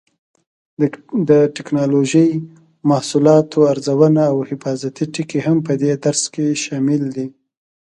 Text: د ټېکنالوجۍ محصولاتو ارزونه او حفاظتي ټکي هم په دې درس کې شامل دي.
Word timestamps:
د 1.29 1.31
ټېکنالوجۍ 1.55 2.29
محصولاتو 2.89 3.59
ارزونه 3.71 4.21
او 4.31 4.37
حفاظتي 4.49 5.05
ټکي 5.13 5.39
هم 5.45 5.57
په 5.67 5.73
دې 5.81 5.91
درس 6.05 6.23
کې 6.33 6.47
شامل 6.63 7.01
دي. 7.15 7.27